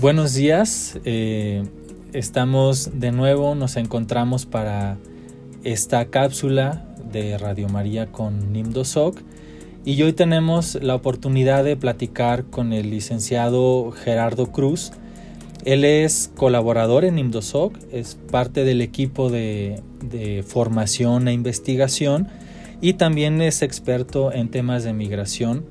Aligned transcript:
Buenos 0.00 0.32
días, 0.32 0.98
eh, 1.04 1.62
estamos 2.14 3.00
de 3.00 3.12
nuevo, 3.12 3.54
nos 3.54 3.76
encontramos 3.76 4.46
para 4.46 4.96
esta 5.62 6.06
cápsula 6.06 6.86
de 7.12 7.36
Radio 7.36 7.68
María 7.68 8.10
con 8.10 8.50
Nimdosoc 8.50 9.20
y 9.84 10.00
hoy 10.02 10.14
tenemos 10.14 10.78
la 10.80 10.94
oportunidad 10.94 11.64
de 11.64 11.76
platicar 11.76 12.44
con 12.44 12.72
el 12.72 12.88
licenciado 12.88 13.90
Gerardo 13.90 14.46
Cruz. 14.46 14.92
Él 15.66 15.84
es 15.84 16.30
colaborador 16.34 17.04
en 17.04 17.16
Nimdosoc, 17.16 17.76
es 17.92 18.16
parte 18.30 18.64
del 18.64 18.80
equipo 18.80 19.28
de, 19.28 19.82
de 20.02 20.42
formación 20.42 21.28
e 21.28 21.34
investigación 21.34 22.26
y 22.80 22.94
también 22.94 23.42
es 23.42 23.60
experto 23.60 24.32
en 24.32 24.48
temas 24.48 24.82
de 24.82 24.94
migración 24.94 25.66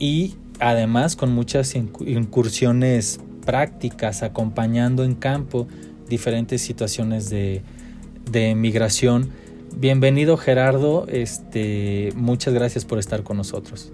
y 0.00 0.34
además 0.58 1.14
con 1.14 1.32
muchas 1.32 1.76
incursiones 1.76 3.20
prácticas 3.44 4.22
acompañando 4.22 5.04
en 5.04 5.14
campo 5.14 5.66
diferentes 6.08 6.62
situaciones 6.62 7.30
de, 7.30 7.62
de 8.30 8.54
migración. 8.54 9.30
Bienvenido 9.76 10.36
Gerardo, 10.36 11.06
este, 11.08 12.12
muchas 12.14 12.54
gracias 12.54 12.84
por 12.84 12.98
estar 12.98 13.22
con 13.22 13.36
nosotros. 13.36 13.92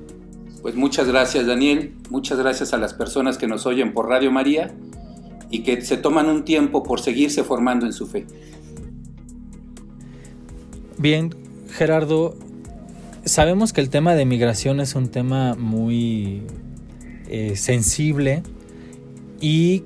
Pues 0.62 0.74
muchas 0.74 1.09
gracias 1.09 1.46
Daniel, 1.46 1.95
muchas 2.10 2.38
gracias 2.38 2.74
a 2.74 2.78
las 2.78 2.92
personas 2.92 3.38
que 3.38 3.46
nos 3.46 3.64
oyen 3.64 3.95
por 3.95 4.09
Radio 4.09 4.30
María 4.30 4.74
y 5.51 5.62
que 5.62 5.80
se 5.80 5.96
toman 5.96 6.28
un 6.28 6.45
tiempo 6.45 6.82
por 6.82 7.01
seguirse 7.01 7.45
formando 7.45 7.87
en 7.87 7.92
su 7.92 8.06
fe. 8.06 8.26
Bien, 10.98 11.34
Gerardo, 11.70 12.37
sabemos 13.24 13.73
que 13.73 13.80
el 13.80 13.88
tema 13.88 14.14
de 14.14 14.26
migración 14.26 14.80
es 14.80 14.95
un 14.95 15.09
tema 15.09 15.54
muy 15.54 16.42
eh, 17.29 17.57
sensible 17.57 18.42
y 19.41 19.85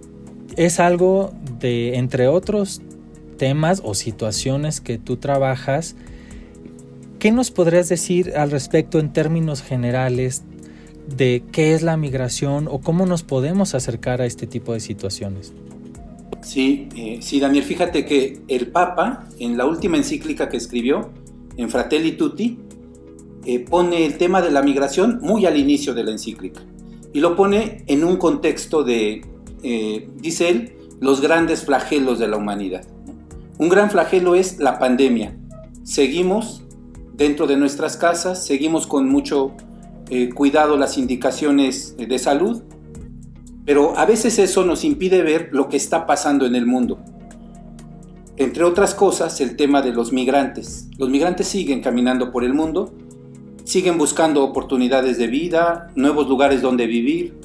es 0.56 0.80
algo 0.80 1.33
de, 1.60 1.97
entre 1.97 2.28
otros 2.28 2.83
temas 3.38 3.83
o 3.84 3.94
situaciones 3.94 4.80
que 4.80 4.98
tú 4.98 5.16
trabajas, 5.16 5.96
¿qué 7.19 7.33
nos 7.33 7.50
podrías 7.50 7.88
decir 7.88 8.36
al 8.36 8.50
respecto 8.50 8.98
en 8.98 9.12
términos 9.12 9.62
generales 9.62 10.42
de 11.16 11.42
qué 11.52 11.74
es 11.74 11.83
la 11.83 11.96
migración 11.96 12.69
o 12.69 12.80
cómo 12.80 13.06
nos 13.06 13.22
podemos 13.22 13.74
acercar 13.74 14.20
a 14.20 14.27
este 14.27 14.46
tipo 14.46 14.72
de 14.72 14.80
situaciones? 14.80 15.52
Sí, 16.42 16.89
eh, 16.96 17.18
sí, 17.22 17.41
Daniel, 17.41 17.64
fíjate 17.64 18.05
que 18.05 18.41
el 18.48 18.68
Papa, 18.68 19.28
en 19.39 19.56
la 19.56 19.66
última 19.66 19.96
encíclica 19.96 20.48
que 20.48 20.56
escribió, 20.56 21.11
en 21.56 21.70
Fratelli 21.70 22.12
Tutti, 22.12 22.58
eh, 23.46 23.61
pone 23.61 24.05
el 24.05 24.16
tema 24.18 24.42
de 24.42 24.50
la 24.50 24.62
migración 24.62 25.20
muy 25.22 25.46
al 25.46 25.56
inicio 25.56 25.94
de 25.94 26.05
la 26.05 26.11
encíclica 26.12 26.61
y 27.12 27.20
lo 27.20 27.36
pone 27.36 27.84
en 27.86 28.05
un 28.05 28.16
contexto 28.16 28.83
de 28.83 29.22
eh, 29.64 30.08
dice 30.16 30.50
él, 30.50 30.76
los 31.00 31.20
grandes 31.20 31.64
flagelos 31.64 32.18
de 32.18 32.28
la 32.28 32.36
humanidad. 32.36 32.84
Un 33.58 33.70
gran 33.70 33.90
flagelo 33.90 34.34
es 34.34 34.58
la 34.58 34.78
pandemia. 34.78 35.36
Seguimos 35.82 36.62
dentro 37.14 37.46
de 37.46 37.56
nuestras 37.56 37.96
casas, 37.96 38.44
seguimos 38.44 38.86
con 38.86 39.08
mucho 39.08 39.52
eh, 40.10 40.28
cuidado 40.30 40.76
las 40.76 40.98
indicaciones 40.98 41.96
de 41.96 42.18
salud, 42.18 42.62
pero 43.64 43.96
a 43.96 44.04
veces 44.04 44.38
eso 44.38 44.64
nos 44.64 44.84
impide 44.84 45.22
ver 45.22 45.48
lo 45.52 45.70
que 45.70 45.78
está 45.78 46.06
pasando 46.06 46.44
en 46.44 46.54
el 46.54 46.66
mundo. 46.66 47.00
Entre 48.36 48.64
otras 48.64 48.94
cosas, 48.94 49.40
el 49.40 49.56
tema 49.56 49.80
de 49.80 49.92
los 49.92 50.12
migrantes. 50.12 50.88
Los 50.98 51.08
migrantes 51.08 51.46
siguen 51.46 51.80
caminando 51.80 52.32
por 52.32 52.44
el 52.44 52.52
mundo, 52.52 52.92
siguen 53.64 53.96
buscando 53.96 54.44
oportunidades 54.44 55.16
de 55.16 55.28
vida, 55.28 55.88
nuevos 55.94 56.28
lugares 56.28 56.60
donde 56.60 56.86
vivir, 56.86 57.39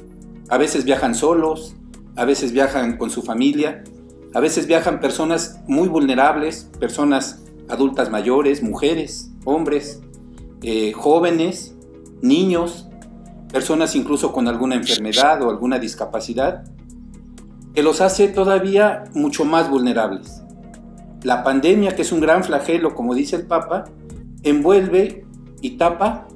a 0.50 0.58
veces 0.58 0.84
viajan 0.84 1.16
solos, 1.16 1.76
a 2.20 2.26
veces 2.26 2.52
viajan 2.52 2.98
con 2.98 3.10
su 3.10 3.22
familia, 3.22 3.82
a 4.34 4.42
veces 4.42 4.68
viajan 4.68 5.00
personas 5.00 5.62
muy 5.68 5.88
vulnerables, 5.88 6.70
personas 6.78 7.46
adultas 7.70 8.12
mayores, 8.12 8.62
mujeres, 8.62 9.32
hombres, 9.46 10.02
eh, 10.62 10.92
jóvenes, 10.92 11.78
niños, 12.22 12.90
personas 13.54 13.96
incluso 13.96 14.34
con 14.34 14.50
alguna 14.50 14.76
enfermedad 14.76 15.42
o 15.44 15.50
alguna 15.50 15.80
discapacidad, 15.80 16.66
que 17.74 17.84
los 17.84 18.02
hace 18.02 18.28
todavía 18.28 19.06
mucho 19.14 19.46
más 19.46 19.70
vulnerables. 19.70 20.42
La 21.24 21.46
pandemia, 21.46 21.96
que 21.96 22.02
es 22.02 22.12
un 22.12 22.20
gran 22.20 22.44
flagelo, 22.44 22.96
como 22.96 23.16
dice 23.16 23.38
el 23.38 23.48
Papa, 23.48 23.86
envuelve 24.44 25.26
y 25.62 25.78
tapa, 25.78 26.28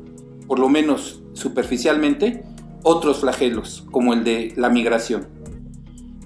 por 0.47 0.59
lo 0.59 0.69
menos 0.69 1.23
superficialmente, 1.33 2.45
otros 2.83 3.19
flagelos, 3.19 3.85
como 3.91 4.13
el 4.13 4.23
de 4.23 4.53
la 4.55 4.69
migración. 4.69 5.32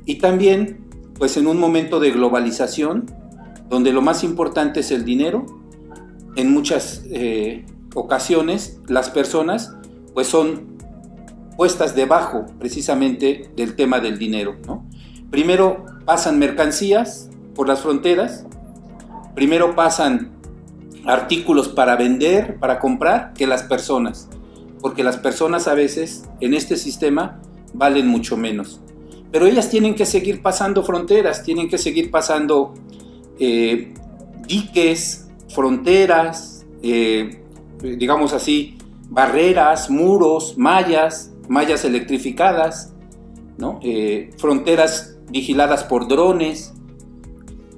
Y 0.08 0.16
también, 0.16 0.88
pues 1.20 1.36
en 1.36 1.48
un 1.48 1.60
momento 1.60 2.00
de 2.00 2.12
globalización, 2.12 3.06
donde 3.70 3.92
lo 3.92 4.02
más 4.02 4.24
importante 4.24 4.80
es 4.80 4.90
el 4.92 5.04
dinero, 5.04 5.46
en 6.38 6.52
muchas 6.52 7.04
eh, 7.12 7.66
ocasiones 7.94 8.80
las 8.88 9.10
personas 9.10 9.76
pues 10.14 10.28
son 10.28 10.78
puestas 11.58 11.94
debajo 11.94 12.46
precisamente 12.58 13.52
del 13.58 13.76
tema 13.76 14.00
del 14.00 14.18
dinero. 14.18 14.56
Primero 15.30 15.84
pasan 16.06 16.40
mercancías 16.40 17.30
por 17.54 17.68
las 17.68 17.82
fronteras, 17.82 18.46
primero 19.36 19.76
pasan 19.76 20.32
artículos 21.06 21.68
para 21.68 21.98
vender, 21.98 22.58
para 22.60 22.80
comprar, 22.80 23.34
que 23.34 23.46
las 23.46 23.64
personas, 23.64 24.30
porque 24.80 25.04
las 25.04 25.18
personas 25.18 25.68
a 25.68 25.74
veces 25.74 26.24
en 26.40 26.54
este 26.54 26.78
sistema 26.78 27.42
valen 27.74 28.08
mucho 28.08 28.38
menos 28.38 28.80
pero 29.38 29.46
ellas 29.46 29.70
tienen 29.70 29.94
que 29.94 30.08
seguir 30.08 30.42
pasando 30.42 30.84
fronteras, 30.84 31.44
tienen 31.44 31.70
que 31.70 31.78
seguir 31.78 32.10
pasando 32.10 32.74
eh, 33.38 33.94
diques, 34.48 35.28
fronteras, 35.54 36.66
eh, 36.82 37.44
digamos 37.80 38.34
así, 38.34 38.80
barreras, 39.12 39.92
muros, 39.92 40.58
mallas, 40.58 41.34
mallas 41.50 41.86
electrificadas, 41.86 42.96
eh, 43.84 44.32
fronteras 44.40 45.20
vigiladas 45.30 45.84
por 45.84 46.08
drones, 46.08 46.74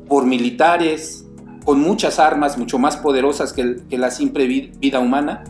por 0.07 0.25
militares, 0.25 1.27
con 1.65 1.81
muchas 1.81 2.19
armas 2.19 2.57
mucho 2.57 2.79
más 2.79 2.95
poderosas 2.95 3.51
que, 3.51 3.81
que 3.89 3.97
la 3.97 4.11
simple 4.11 4.47
vida 4.47 5.01
humana 5.01 5.43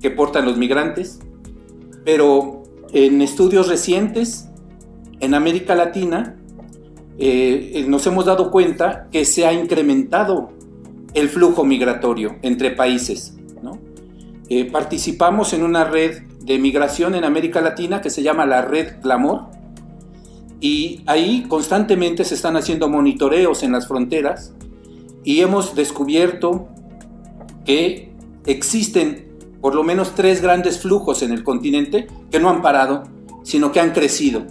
que 0.00 0.10
portan 0.10 0.44
los 0.44 0.56
migrantes. 0.58 1.20
Pero 2.04 2.64
en 2.92 3.22
estudios 3.22 3.68
recientes 3.68 4.48
en 5.22 5.34
América 5.34 5.76
Latina 5.76 6.36
eh, 7.16 7.70
eh, 7.74 7.84
nos 7.86 8.06
hemos 8.08 8.26
dado 8.26 8.50
cuenta 8.50 9.08
que 9.12 9.24
se 9.24 9.46
ha 9.46 9.52
incrementado 9.52 10.50
el 11.14 11.28
flujo 11.28 11.64
migratorio 11.64 12.36
entre 12.42 12.72
países. 12.72 13.36
Eh, 14.48 14.70
participamos 14.70 15.54
en 15.54 15.62
una 15.62 15.84
red 15.84 16.24
de 16.40 16.58
migración 16.58 17.14
en 17.14 17.24
América 17.24 17.62
Latina 17.62 18.02
que 18.02 18.10
se 18.10 18.22
llama 18.22 18.44
la 18.44 18.60
Red 18.60 19.00
Clamor 19.00 19.46
y 20.60 21.02
ahí 21.06 21.46
constantemente 21.48 22.24
se 22.24 22.34
están 22.34 22.56
haciendo 22.56 22.88
monitoreos 22.88 23.62
en 23.62 23.72
las 23.72 23.88
fronteras 23.88 24.52
y 25.24 25.40
hemos 25.40 25.74
descubierto 25.74 26.68
que 27.64 28.12
existen 28.44 29.28
por 29.60 29.74
lo 29.74 29.84
menos 29.84 30.14
tres 30.16 30.42
grandes 30.42 30.80
flujos 30.80 31.22
en 31.22 31.32
el 31.32 31.44
continente 31.44 32.08
que 32.30 32.40
no 32.40 32.50
han 32.50 32.60
parado, 32.60 33.04
sino 33.44 33.72
que 33.72 33.80
han 33.80 33.92
crecido 33.92 34.44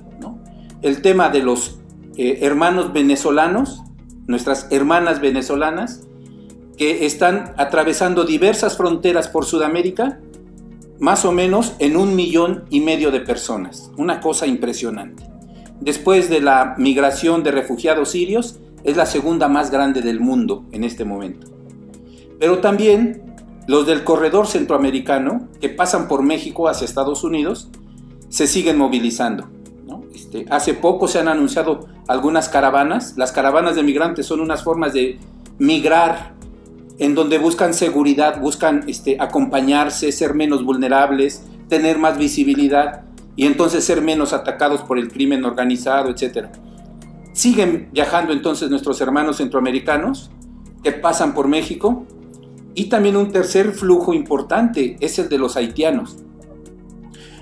el 0.81 1.01
tema 1.01 1.29
de 1.29 1.41
los 1.41 1.79
eh, 2.17 2.39
hermanos 2.41 2.93
venezolanos, 2.93 3.81
nuestras 4.27 4.67
hermanas 4.71 5.21
venezolanas, 5.21 6.07
que 6.77 7.05
están 7.05 7.53
atravesando 7.57 8.23
diversas 8.23 8.77
fronteras 8.77 9.27
por 9.27 9.45
Sudamérica, 9.45 10.19
más 10.99 11.25
o 11.25 11.31
menos 11.31 11.73
en 11.79 11.97
un 11.97 12.15
millón 12.15 12.65
y 12.69 12.79
medio 12.81 13.11
de 13.11 13.21
personas. 13.21 13.91
Una 13.97 14.19
cosa 14.19 14.47
impresionante. 14.47 15.23
Después 15.79 16.29
de 16.29 16.41
la 16.41 16.75
migración 16.77 17.43
de 17.43 17.51
refugiados 17.51 18.11
sirios, 18.11 18.59
es 18.83 18.97
la 18.97 19.05
segunda 19.05 19.47
más 19.47 19.71
grande 19.71 20.01
del 20.01 20.19
mundo 20.19 20.65
en 20.71 20.83
este 20.83 21.05
momento. 21.05 21.47
Pero 22.39 22.59
también 22.59 23.35
los 23.67 23.85
del 23.85 24.03
corredor 24.03 24.47
centroamericano, 24.47 25.49
que 25.59 25.69
pasan 25.69 26.07
por 26.07 26.23
México 26.23 26.67
hacia 26.67 26.85
Estados 26.85 27.23
Unidos, 27.23 27.69
se 28.29 28.47
siguen 28.47 28.77
movilizando. 28.77 29.49
Este, 30.13 30.45
hace 30.49 30.73
poco 30.73 31.07
se 31.07 31.19
han 31.19 31.27
anunciado 31.27 31.87
algunas 32.07 32.49
caravanas. 32.49 33.15
Las 33.17 33.31
caravanas 33.31 33.75
de 33.75 33.83
migrantes 33.83 34.25
son 34.25 34.41
unas 34.41 34.63
formas 34.63 34.93
de 34.93 35.19
migrar 35.57 36.33
en 36.99 37.15
donde 37.15 37.37
buscan 37.37 37.73
seguridad, 37.73 38.39
buscan 38.39 38.83
este, 38.87 39.17
acompañarse, 39.19 40.11
ser 40.11 40.33
menos 40.33 40.63
vulnerables, 40.63 41.43
tener 41.67 41.97
más 41.97 42.17
visibilidad 42.17 43.03
y 43.35 43.45
entonces 43.45 43.83
ser 43.83 44.01
menos 44.01 44.33
atacados 44.33 44.81
por 44.81 44.99
el 44.99 45.11
crimen 45.11 45.45
organizado, 45.45 46.09
etc. 46.09 46.47
Siguen 47.33 47.89
viajando 47.91 48.33
entonces 48.33 48.69
nuestros 48.69 48.99
hermanos 49.01 49.37
centroamericanos 49.37 50.29
que 50.83 50.91
pasan 50.91 51.33
por 51.33 51.47
México 51.47 52.05
y 52.75 52.85
también 52.85 53.17
un 53.17 53.31
tercer 53.31 53.71
flujo 53.71 54.13
importante 54.13 54.97
es 54.99 55.17
el 55.19 55.29
de 55.29 55.37
los 55.37 55.57
haitianos. 55.57 56.17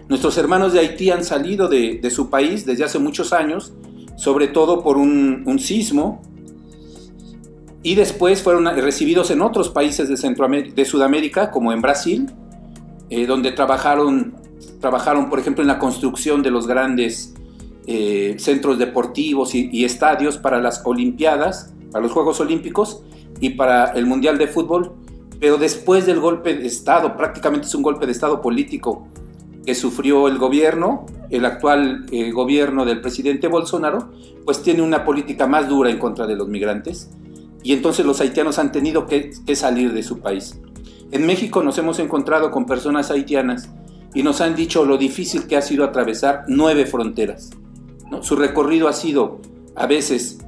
Nuestros 0.10 0.40
hermanos 0.40 0.74
de 0.74 0.80
Haití 0.80 1.12
han 1.12 1.24
salido 1.24 1.68
de, 1.68 2.10
su 2.10 2.32
país 2.32 2.66
desde 2.66 2.84
hace 2.84 2.98
muchos 2.98 3.32
años 3.32 3.74
sobre 4.18 4.48
todo 4.48 4.84
por 4.84 4.98
un, 4.98 5.60
sismo, 5.60 6.22
y 7.84 7.96
después 7.96 8.44
fueron 8.44 8.66
recibidos 8.66 9.32
en 9.32 9.42
otros 9.42 9.70
países 9.70 10.10
de, 10.10 10.18
Centroamérica, 10.18 10.76
de 10.76 10.84
Sudamérica, 10.84 11.52
como 11.52 11.72
en 11.72 11.82
Brasil, 11.82 12.30
eh, 13.10 13.26
donde 13.26 13.54
trabajaron, 13.54 14.36
trabajaron, 14.82 15.30
por 15.30 15.40
ejemplo, 15.40 15.62
en 15.62 15.70
la 15.70 15.80
construcción 15.80 16.44
de 16.44 16.52
los 16.52 16.68
grandes 16.68 17.34
eh, 17.88 18.36
centros 18.40 18.78
deportivos 18.78 19.56
y, 19.56 19.86
estadios 19.86 20.38
para 20.38 20.60
las 20.60 20.82
Olimpiadas, 20.86 21.74
para 21.94 22.04
los 22.04 22.12
Juegos 22.12 22.42
Olímpicos 22.42 23.02
y 23.40 23.52
para 23.52 23.94
el 23.94 24.06
Mundial 24.06 24.38
de 24.38 24.48
Fútbol. 24.48 24.92
Pero 25.40 25.58
después 25.58 26.06
del 26.06 26.20
golpe 26.20 26.56
de 26.56 26.68
Estado, 26.68 27.16
prácticamente 27.16 27.68
es 27.68 27.76
un 27.76 27.84
golpe 27.84 28.06
de 28.06 28.12
Estado 28.12 28.42
político 28.42 29.08
que 29.70 29.76
sufrió 29.76 30.28
el 30.28 30.40
gobierno, 30.40 31.06
el 31.30 31.46
actual 31.46 32.08
eh, 32.12 32.32
gobierno 32.32 32.86
del 32.86 33.02
presidente 33.02 33.48
Bolsonaro, 33.48 34.10
pues 34.44 34.64
tiene 34.64 34.82
una 34.82 35.06
política 35.06 35.46
más 35.46 35.70
dura 35.70 35.92
en 35.92 36.00
contra 36.00 36.26
de 36.26 36.36
los 36.36 36.48
migrantes 36.48 37.12
y 37.62 37.74
entonces 37.74 38.04
los 38.04 38.20
haitianos 38.20 38.58
han 38.58 38.72
tenido 38.72 39.06
que, 39.06 39.32
salir 39.56 39.94
de 39.94 40.02
su 40.02 40.22
país. 40.22 40.60
En 41.12 41.24
México 41.28 41.62
nos 41.62 41.78
hemos 41.78 42.00
encontrado 42.00 42.50
con 42.50 42.66
personas 42.66 43.12
haitianas 43.12 43.70
y 44.16 44.24
nos 44.24 44.42
han 44.42 44.56
dicho 44.56 44.86
lo 44.86 44.98
difícil 44.98 45.46
que 45.46 45.56
ha 45.56 45.62
sido 45.62 45.84
atravesar 45.84 46.46
nueve 46.48 46.88
fronteras. 46.88 47.52
Su 48.22 48.38
recorrido 48.38 48.88
ha 48.88 48.94
sido 48.94 49.40
a 49.76 49.86
veces 49.86 50.40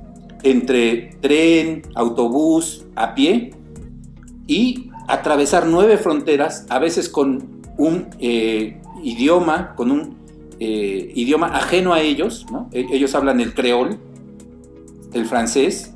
entre 0.42 1.16
tren, 1.22 1.84
autobús, 1.94 2.86
a 2.96 3.14
pie 3.14 3.54
y 4.48 4.90
atravesar 5.08 5.68
nueve 5.68 6.00
fronteras, 6.00 6.66
a 6.70 6.80
veces 6.80 7.08
con 7.08 7.62
un 7.78 8.08
eh, 8.20 8.81
idioma, 9.04 9.76
con 9.76 9.92
un 9.92 10.18
eh, 10.60 11.12
idioma 11.16 11.48
ajeno 11.48 11.94
a 11.94 12.02
ellos. 12.02 12.46
E-, 12.72 12.88
ellos 12.92 13.16
hablan 13.16 13.40
el 13.40 13.54
creol, 13.54 14.00
el 15.14 15.26
francés, 15.26 15.94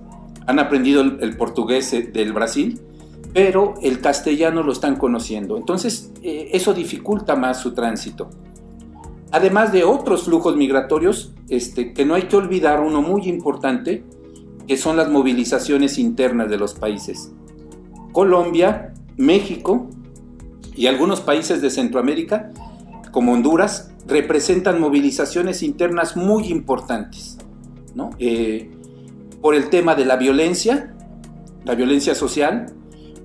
han 0.48 0.60
aprendido 0.60 1.02
el, 1.02 1.38
portugués 1.38 1.92
eh, 1.94 2.04
del 2.04 2.34
Brasil, 2.34 2.80
pero 3.34 3.76
el 3.82 4.00
castellano 4.02 4.64
lo 4.64 4.72
están 4.72 4.96
conociendo. 4.96 5.58
Entonces, 5.58 6.12
eso 6.24 6.74
dificulta 6.74 7.36
más 7.36 7.60
su 7.60 7.74
tránsito 7.74 8.30
además 9.36 9.74
de 9.74 9.84
otros 9.84 10.24
flujos 10.24 10.56
migratorios, 10.56 11.34
este, 11.50 11.92
que 11.92 12.06
no 12.06 12.16
hay 12.16 12.24
que 12.24 12.38
olvidar 12.38 12.80
uno 12.80 13.02
muy 13.02 13.28
importante, 13.28 14.06
que 14.66 14.78
son 14.78 14.96
las 14.96 15.10
movilizaciones 15.10 15.98
internas 15.98 16.50
de 16.50 16.58
los 16.58 16.74
países. 16.74 17.34
Colombia, 18.14 18.94
México 19.18 19.90
y 20.74 20.88
algunos 20.88 21.20
países 21.20 21.62
de 21.62 21.70
Centroamérica, 21.70 22.52
como 23.16 23.32
Honduras, 23.32 23.94
representan 24.08 24.82
movilizaciones 24.82 25.64
internas 25.64 26.18
muy 26.18 26.48
importantes, 26.48 27.38
eh, 28.20 28.70
por 29.42 29.56
el 29.56 29.70
tema 29.70 29.96
de 29.96 30.04
la 30.04 30.18
violencia, 30.18 30.94
la 31.64 31.76
violencia 31.76 32.14
social, 32.14 32.74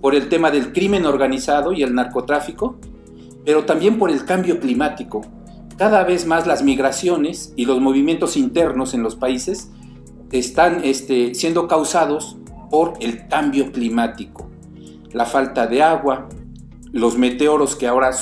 por 0.01 0.15
el 0.15 0.29
tema 0.29 0.53
del 0.53 0.73
crimen 0.73 1.07
organizado 1.07 1.73
y 1.73 1.83
el 1.83 1.93
narcotráfico, 1.93 2.79
pero 3.45 3.65
también 3.65 3.99
por 3.99 4.13
el 4.13 4.25
cambio 4.25 4.61
climático, 4.61 5.23
cada 5.77 6.05
vez 6.05 6.25
más 6.25 6.47
las 6.47 6.63
migraciones 6.63 7.53
y 7.57 7.65
los 7.65 7.81
movimientos 7.81 8.37
internos 8.37 8.95
en 8.95 9.03
los 9.03 9.17
países 9.17 9.73
están 10.31 10.83
este, 10.85 11.35
siendo 11.35 11.67
causados 11.67 12.39
por 12.71 12.93
el 13.01 13.27
cambio 13.27 13.73
climático, 13.73 14.49
la 15.11 15.27
falta 15.27 15.67
de 15.67 15.83
agua, 15.83 16.29
los 16.93 17.19
meteoros 17.19 17.75
que 17.75 17.89
ahora 17.89 18.13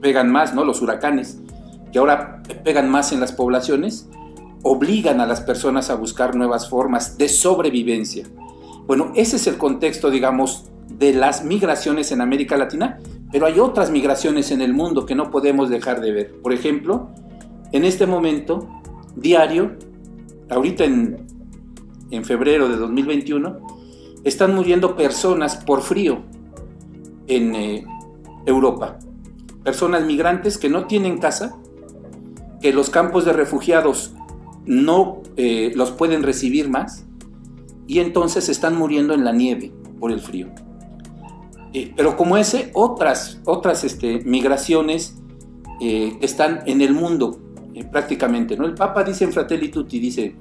pegan 0.00 0.30
más, 0.30 0.54
¿no? 0.54 0.64
los 0.64 0.82
huracanes, 0.82 1.40
que 1.92 1.98
ahora 1.98 2.42
pegan 2.64 2.88
más 2.88 3.12
en 3.12 3.20
las 3.20 3.32
poblaciones, 3.32 4.08
obligan 4.62 5.20
a 5.20 5.26
las 5.26 5.40
personas 5.40 5.90
a 5.90 5.94
buscar 5.94 6.34
nuevas 6.34 6.68
formas 6.68 7.18
de 7.18 7.28
sobrevivencia. 7.28 8.26
Bueno, 8.86 9.12
ese 9.14 9.36
es 9.36 9.46
el 9.46 9.56
contexto, 9.56 10.10
digamos, 10.10 10.70
de 10.88 11.12
las 11.12 11.44
migraciones 11.44 12.12
en 12.12 12.20
América 12.20 12.56
Latina 12.56 12.98
pero 13.32 13.46
hay 13.46 13.60
otras 13.60 13.90
migraciones 13.90 14.50
en 14.50 14.60
el 14.60 14.72
mundo 14.72 15.06
que 15.06 15.14
no 15.14 15.30
podemos 15.30 15.70
dejar 15.70 16.00
de 16.00 16.12
ver. 16.12 16.40
Por 16.42 16.52
ejemplo, 16.52 17.10
en 17.72 17.84
este 17.84 18.06
momento, 18.06 18.68
diario, 19.14 19.76
ahorita 20.48 20.84
en, 20.84 21.26
febrero 22.24 22.68
de 22.68 22.76
2021, 22.76 23.58
están 24.24 24.54
muriendo 24.54 24.96
personas 24.96 25.56
por 25.56 25.80
frío 25.80 26.22
en 27.28 27.54
eh, 27.54 27.84
Europa. 28.46 28.98
Personas 29.64 30.04
migrantes 30.04 30.58
que 30.58 30.68
no 30.68 30.86
tienen 30.86 31.18
casa, 31.18 31.58
que 32.60 32.72
los 32.72 32.90
campos 32.90 33.24
de 33.24 33.32
refugiados 33.32 34.14
no 34.66 35.22
eh, 35.36 35.72
los 35.74 35.90
pueden 35.90 36.22
recibir 36.22 36.68
más 36.68 37.06
y 37.86 38.00
entonces 38.00 38.48
están 38.48 38.76
muriendo 38.76 39.14
en 39.14 39.24
la 39.24 39.32
nieve 39.32 39.72
por 39.98 40.12
el 40.12 40.20
frío. 40.20 40.48
Eh, 41.72 41.92
pero 41.96 42.16
como 42.16 42.36
ese, 42.36 42.70
otras, 42.74 43.40
otras 43.44 43.84
este, 43.84 44.20
migraciones 44.20 45.16
eh, 45.80 46.16
están 46.20 46.62
en 46.66 46.80
el 46.80 46.92
mundo 46.92 47.38
prácticamente. 47.90 48.56
¿no? 48.56 48.66
El 48.66 48.74
Papa 48.74 49.04
dice 49.04 49.24
en 49.24 49.32
Fratelli 49.32 49.68
Tutti, 49.70 49.98
dice, 49.98 50.34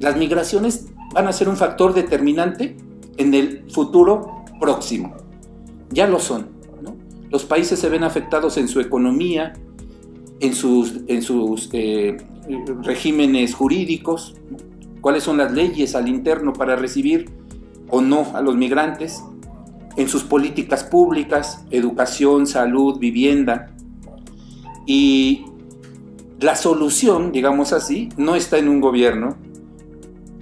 las 0.00 0.16
migraciones 0.16 0.86
van 1.14 1.28
a 1.28 1.32
ser 1.32 1.48
un 1.48 1.56
factor 1.56 1.94
determinante 1.94 2.76
en 3.16 3.34
el 3.34 3.70
futuro 3.70 4.44
próximo. 4.60 5.14
Ya 5.90 6.06
lo 6.06 6.18
son. 6.18 6.55
Los 7.30 7.44
países 7.44 7.78
se 7.78 7.88
ven 7.88 8.04
afectados 8.04 8.56
en 8.56 8.68
su 8.68 8.80
economía, 8.80 9.54
en 10.40 10.54
sus, 10.54 11.00
en 11.06 11.22
sus 11.22 11.70
regímenes 12.82 13.54
jurídicos, 13.54 14.34
cuáles 15.00 15.22
son 15.22 15.38
las 15.38 15.52
leyes 15.52 15.94
al 15.94 16.08
interno 16.08 16.52
para 16.52 16.76
recibir 16.76 17.30
o 17.88 18.00
no 18.00 18.26
a 18.34 18.40
los 18.40 18.56
migrantes 18.56 19.22
en 19.96 20.08
sus 20.08 20.24
políticas 20.24 20.84
públicas, 20.84 21.64
educación, 21.70 22.46
salud, 22.46 22.98
vivienda. 22.98 23.72
Y 24.84 25.46
la 26.38 26.54
solución, 26.54 27.32
digamos 27.32 27.72
así, 27.72 28.10
no 28.16 28.34
está 28.34 28.58
en 28.58 28.68
un 28.68 28.80
gobierno, 28.80 29.36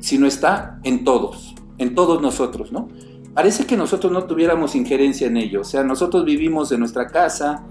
sino 0.01 0.27
está 0.27 0.81
en 0.83 1.05
todos, 1.05 1.55
en 1.79 1.95
todos 1.95 2.21
nosotros, 2.21 2.73
¿no? 2.73 2.89
Parece 3.35 3.67
que 3.67 3.77
nosotros 3.77 4.13
no 4.13 4.25
tuviéramos 4.25 4.75
injerencia 4.75 5.27
en 5.27 5.37
ello, 5.37 5.63
o 5.63 5.65
sea, 5.65 5.83
nosotros 5.83 6.25
vivimos 6.25 6.71
en 6.73 6.81
nuestra 6.81 7.09
casa, 7.09 7.67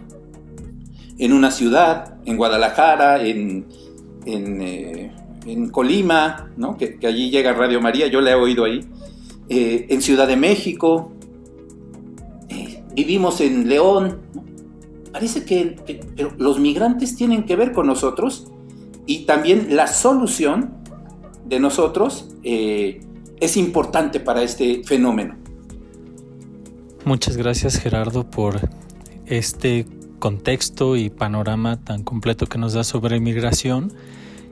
en 1.17 1.31
una 1.31 1.51
ciudad, 1.51 2.17
en 2.25 2.35
Guadalajara, 2.37 3.23
en, 3.25 3.65
en, 4.25 4.61
eh, 4.61 5.11
Colima, 5.71 6.51
¿no? 6.57 6.77
que, 6.77 6.97
allí 7.05 7.29
llega 7.29 7.53
Radio 7.53 7.81
María, 7.81 8.07
yo 8.07 8.21
la 8.21 8.31
he 8.31 8.35
oído 8.35 8.65
ahí, 8.65 8.81
eh, 9.49 9.87
en 9.89 10.01
Ciudad 10.01 10.27
de 10.27 10.35
México, 10.35 11.13
vivimos 12.95 13.41
en 13.41 13.67
León. 13.67 14.19
Parece 15.11 15.45
que, 15.45 16.01
los 16.37 16.59
migrantes 16.59 17.15
tienen 17.15 17.43
que 17.43 17.55
ver 17.55 17.71
con 17.71 17.87
nosotros 17.87 18.47
y 19.05 19.25
también 19.25 19.75
la 19.75 19.87
solución 19.87 20.75
de 21.45 21.59
nosotros 21.59 22.29
eh, 22.43 23.01
es 23.39 23.57
importante 23.57 24.19
para 24.19 24.41
este 24.41 24.83
fenómeno. 24.83 25.37
Muchas 27.05 27.35
gracias 27.35 27.77
Gerardo 27.79 28.29
por 28.29 28.61
este 29.25 29.85
contexto 30.19 30.95
y 30.95 31.09
panorama 31.09 31.83
tan 31.83 32.03
completo 32.03 32.47
que 32.47 32.57
nos 32.57 32.71
da 32.73 32.85
sobre 32.85 33.17
inmigración 33.17 33.91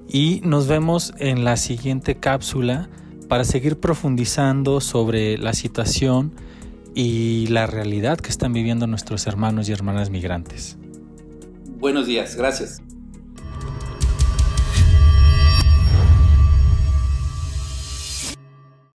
y 0.10 0.42
nos 0.44 0.68
vemos 0.68 1.14
en 1.18 1.46
la 1.46 1.56
siguiente 1.56 2.16
cápsula 2.16 2.90
para 3.30 3.46
seguir 3.46 3.80
profundizando 3.80 4.82
sobre 4.82 5.38
la 5.38 5.54
situación 5.54 6.34
y 6.94 7.48
la 7.48 7.68
realidad 7.68 8.20
que 8.20 8.30
están 8.30 8.52
viviendo 8.52 8.86
nuestros 8.86 9.28
hermanos 9.28 9.70
y 9.70 9.72
hermanas 9.72 10.10
migrantes. 10.10 10.78
Buenos 11.80 12.06
días, 12.06 12.36
gracias. 12.36 12.82